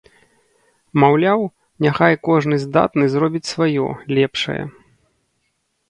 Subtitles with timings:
[1.03, 1.39] Маўляў,
[1.87, 3.87] няхай кожны здатны зробіць сваё,
[4.21, 4.61] лепшае.